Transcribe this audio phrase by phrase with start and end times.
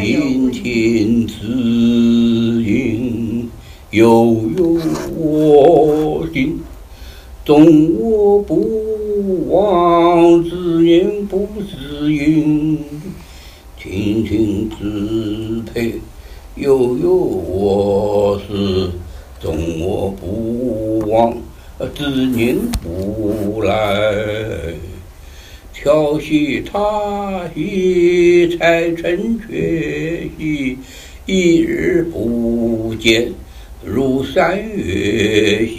[0.00, 1.44] 天天知
[2.62, 3.50] 音，
[3.90, 4.78] 悠悠
[5.16, 6.60] 我心。
[7.44, 12.78] 纵我不忘，知言不知音。
[13.76, 15.94] 天天支配，
[16.54, 18.92] 悠悠我思。
[19.40, 21.36] 纵我不忘，
[21.92, 24.37] 知念不来。
[25.88, 30.76] 消息他戏，才成绝兮。
[31.24, 33.32] 一日不见，
[33.82, 35.77] 如三月兮。